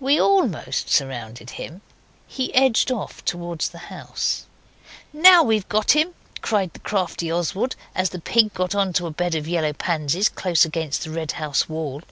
[0.00, 1.80] We almost surrounded him.
[2.26, 4.44] He edged off towards the house.
[5.12, 9.12] 'Now we've got him!' cried the crafty Oswald, as the pig got on to a
[9.12, 12.02] bed of yellow pansies close against the red house wall.